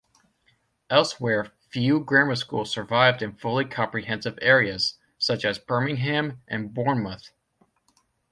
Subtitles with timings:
[0.89, 7.29] Elsewhere few grammar schools survived in fully comprehensive areas, such as Birmingham and Bournemouth.